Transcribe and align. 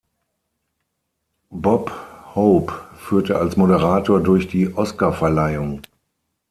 Bob 1.51 1.91
Hope 2.33 2.73
führte 2.97 3.37
als 3.37 3.55
Moderator 3.55 4.19
durch 4.19 4.47
die 4.47 4.73
Oscarverleihung. 4.75 5.83